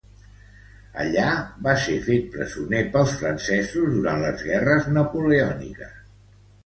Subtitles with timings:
[1.01, 1.25] Allí
[1.67, 5.97] va ser fet presoner pels francesos durant les guerres napoleòniques.